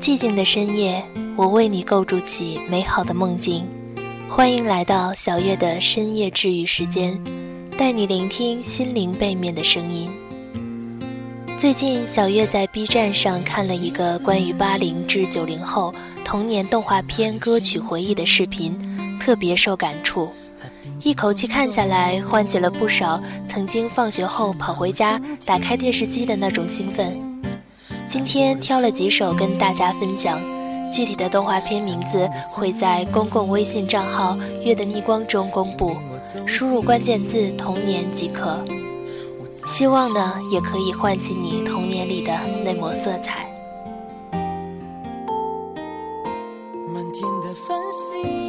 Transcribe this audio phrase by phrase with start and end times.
[0.00, 1.04] 寂静的深夜，
[1.36, 3.68] 我为你构筑起美好的梦境。
[4.26, 7.22] 欢迎来到小月的深夜治愈时间，
[7.76, 10.10] 带你聆听心灵背面的声音。
[11.58, 15.94] 最近，小月在 B 站上看了一个关于八零至九零后
[16.24, 18.74] 童年动画片歌曲回忆的视频，
[19.20, 20.32] 特别受感触。
[21.02, 27.29] 一口气看下来，唤起了不少曾经放学后跑回家打开电视机的那种兴奋。
[28.10, 30.40] 今天挑了几首跟大家分享，
[30.92, 35.96] 具体的动画片名字会在公共微信账号“月的逆光”中公布，
[36.44, 38.64] 输入关键字“童年”即可。
[39.64, 43.48] 希望呢，也可以唤起你童年里的那抹色彩。
[46.92, 48.39] 满天的繁星。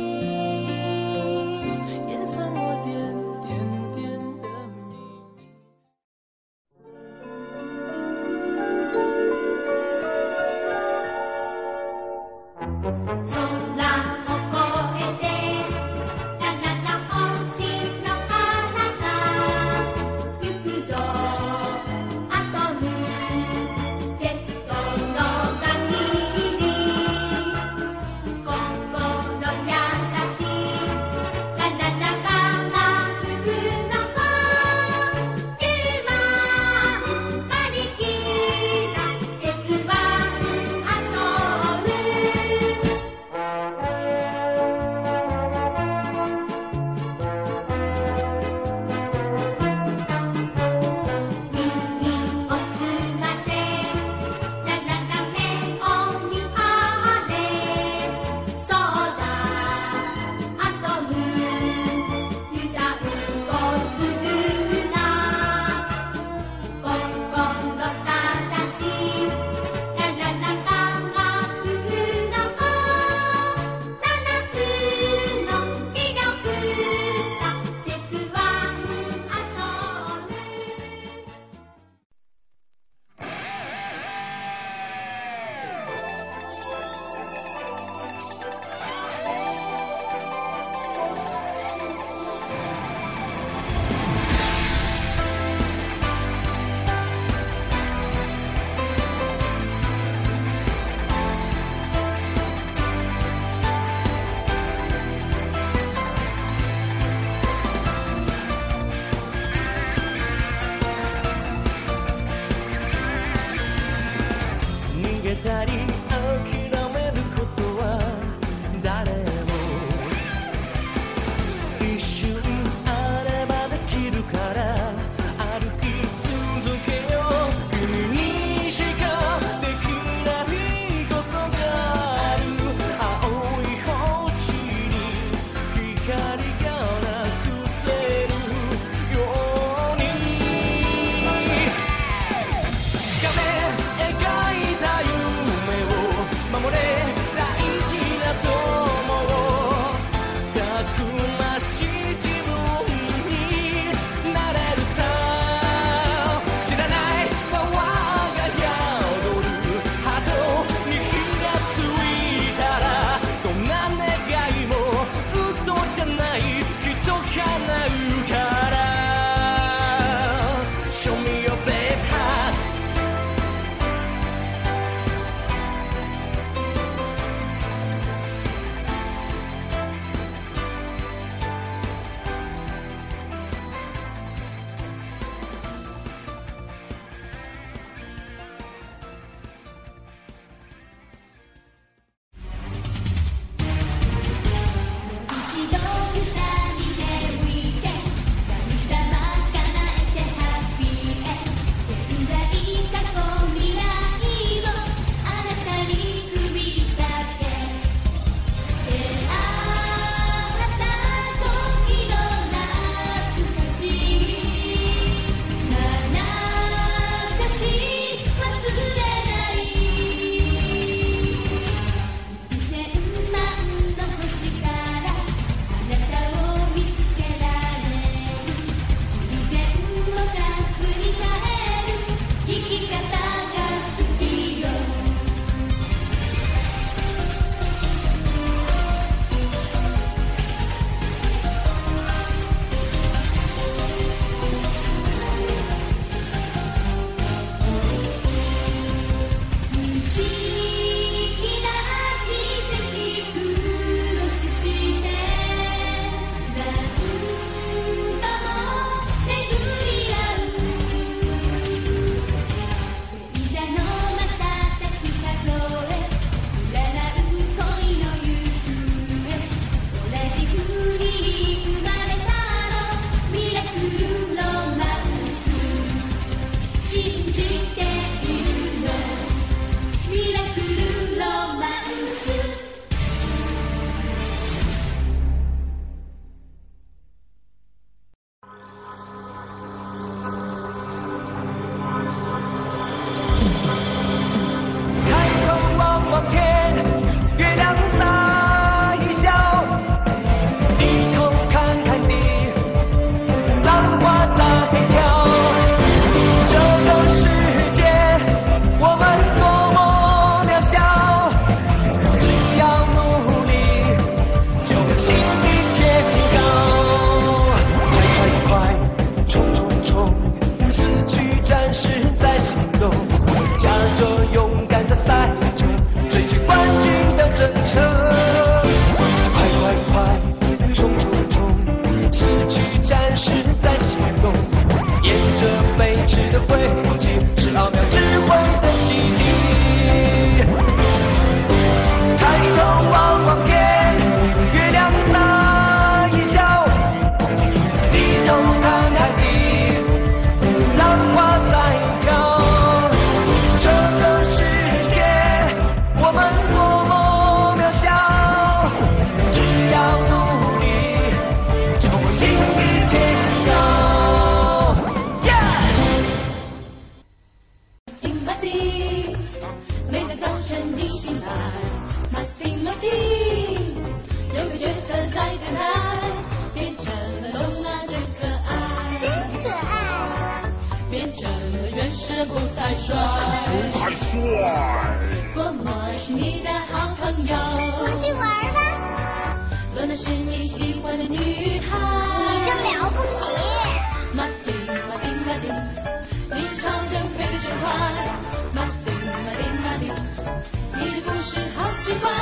[402.00, 402.21] 好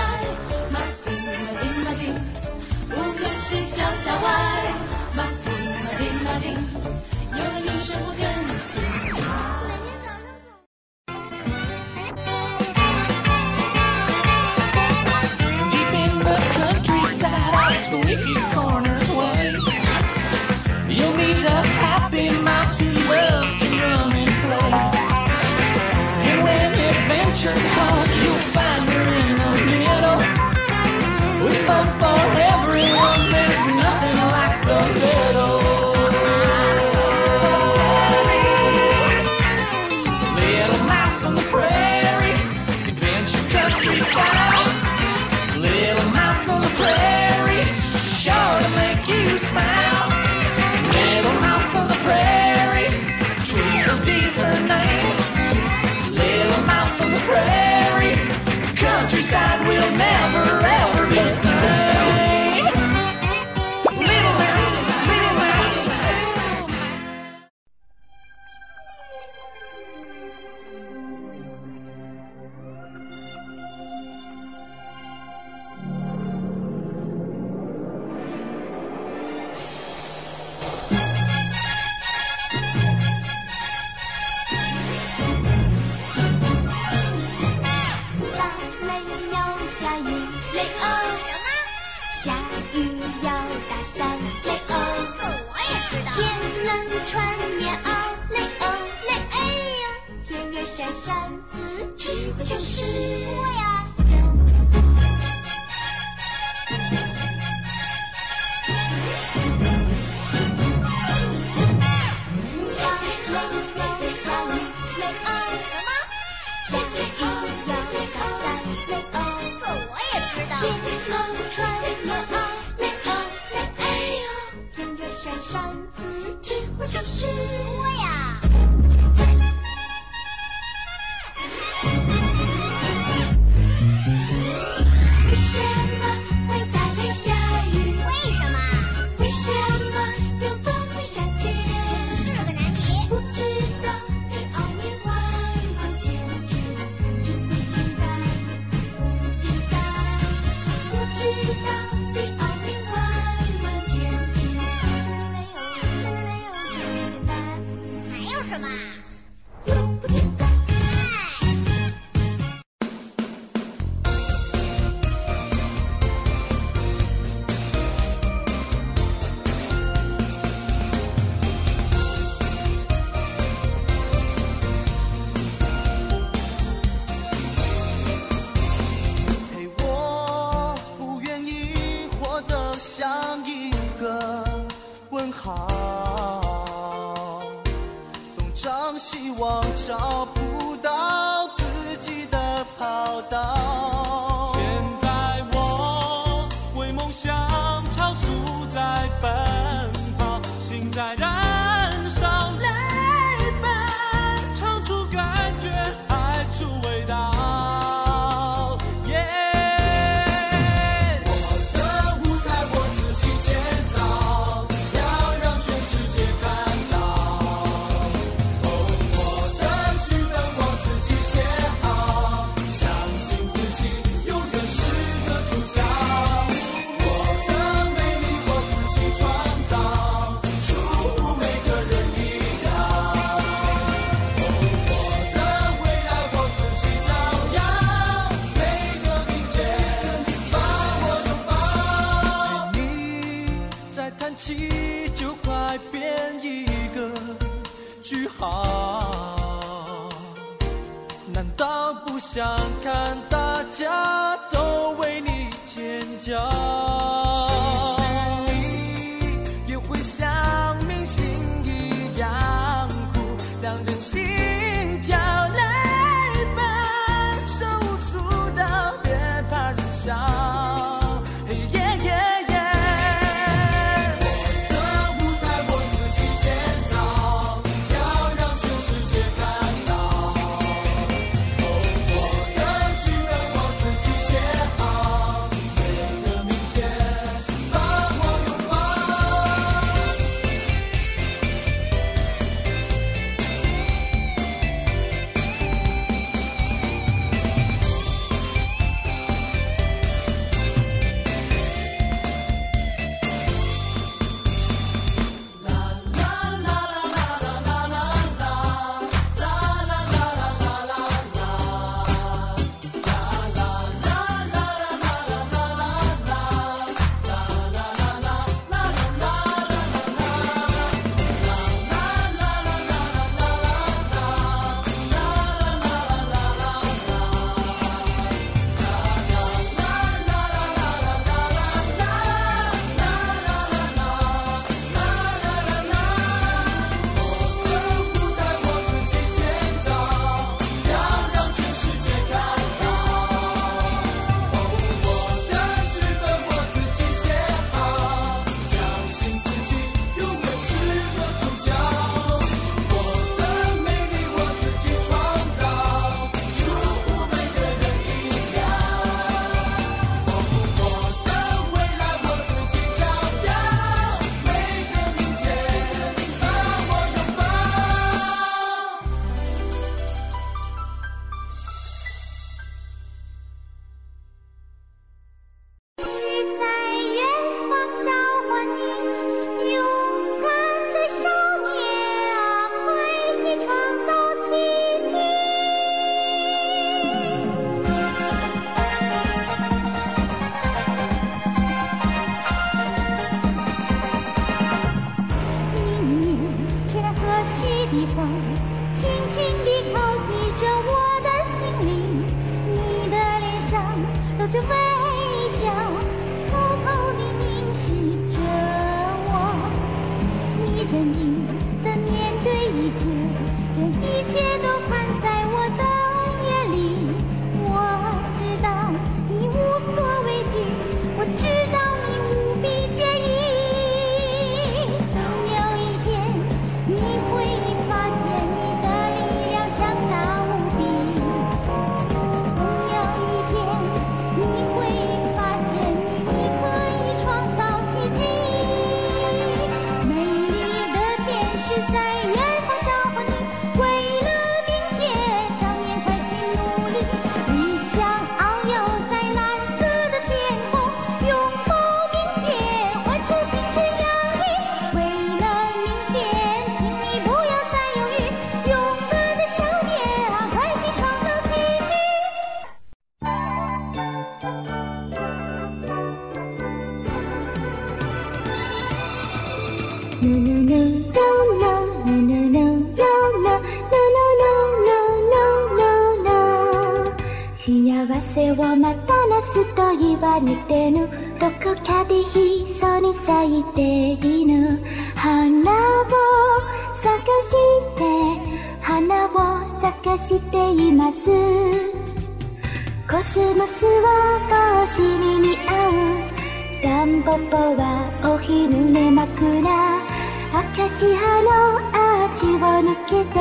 [502.81, 503.40] 抜けて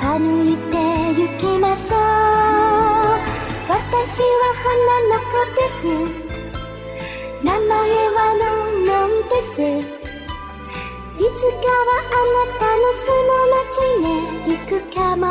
[0.00, 0.76] 歩いて
[1.14, 1.98] 行きましょう。
[3.68, 5.78] 私は花の子です。
[7.42, 9.60] 名前はのんのんです。
[11.14, 15.22] いつかはあなたの住む町へ行くかも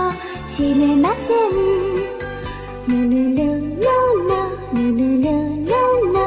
[0.45, 1.51] しれません。
[2.87, 4.33] ぬぬぬぬぬ
[4.73, 5.39] ぬぬぬぬぬ
[6.09, 6.23] ぬ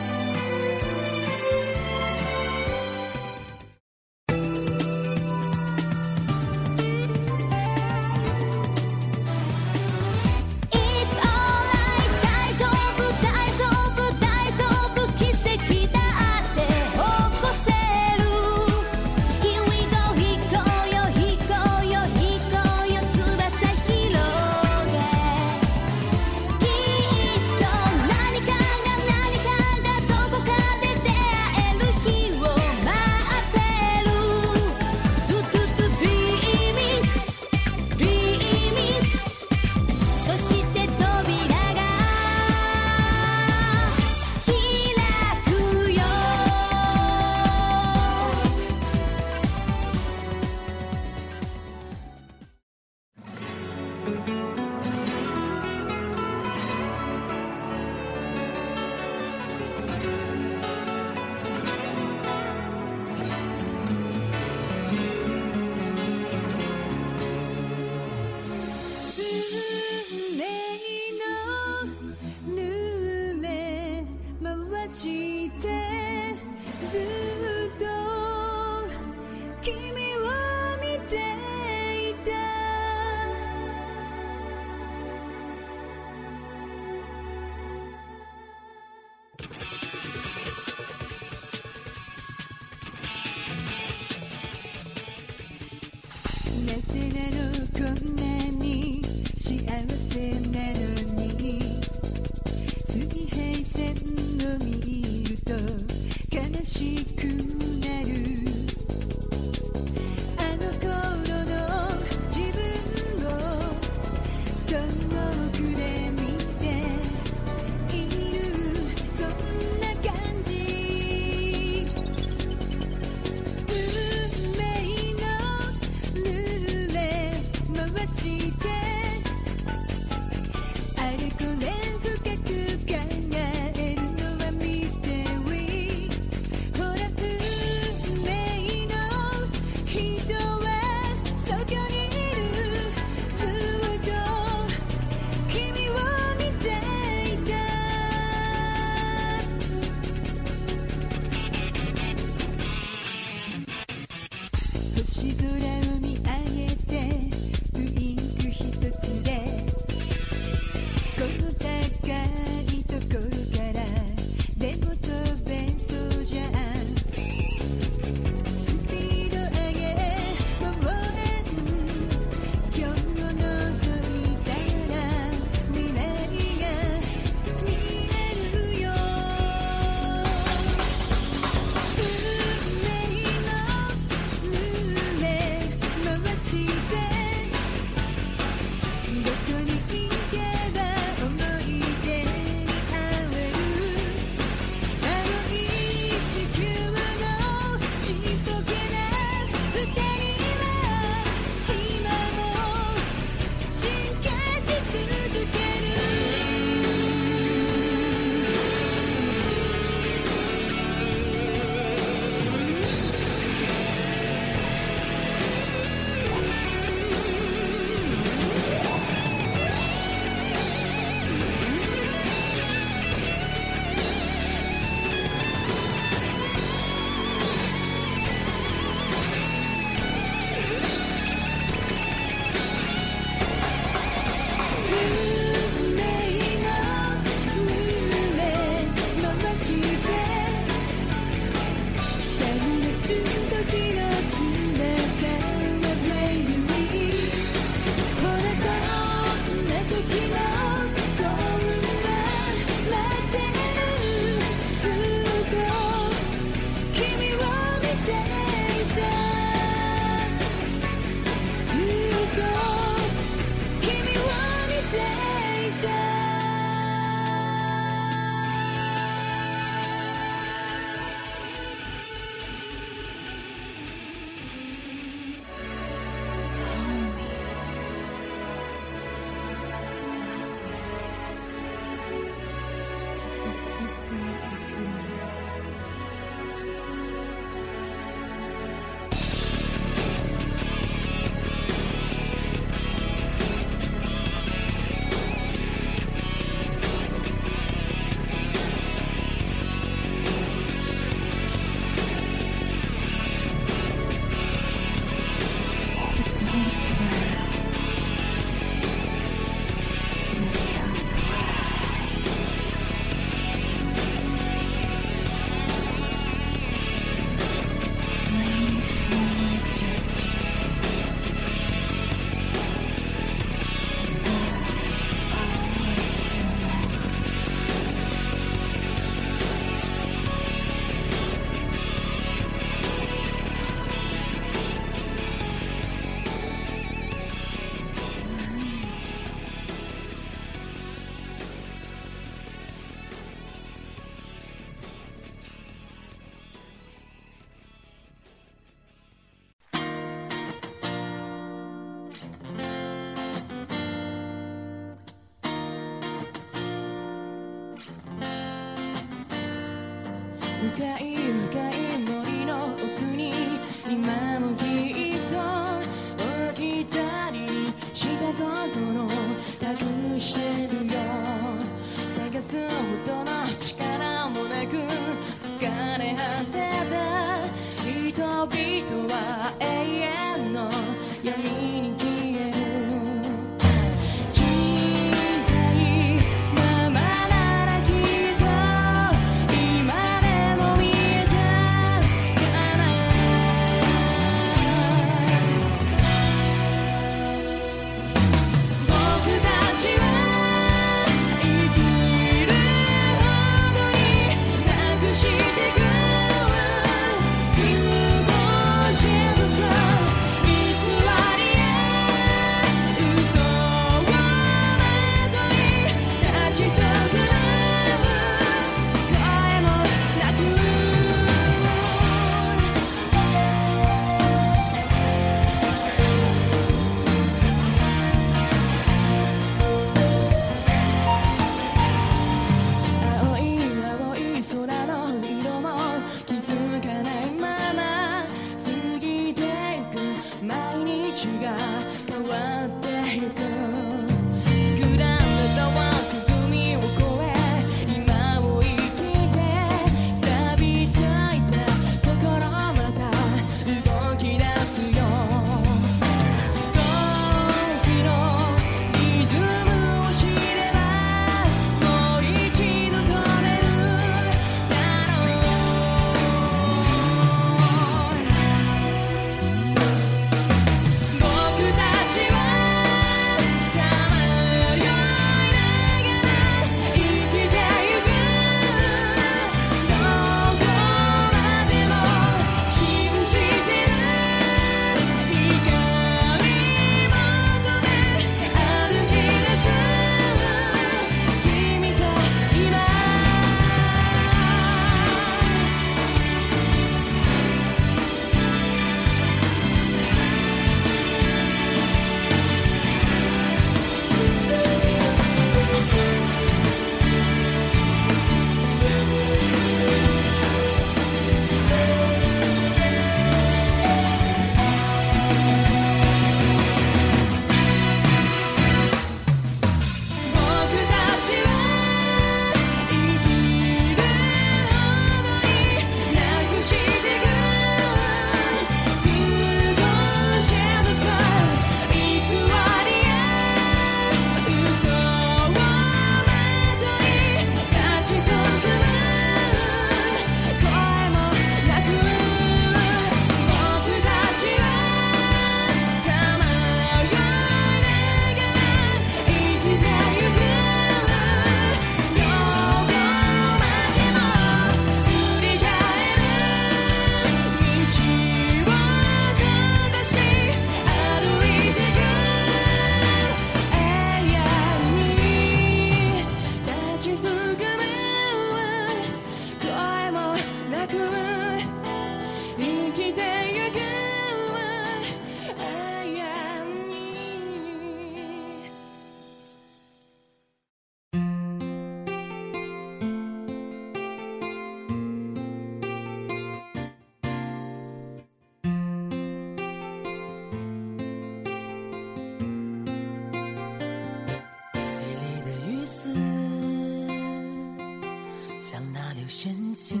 [599.44, 600.00] 真心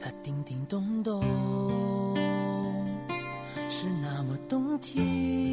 [0.00, 1.22] 它叮叮咚咚
[3.68, 5.47] 是那么动听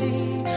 [0.00, 0.49] 希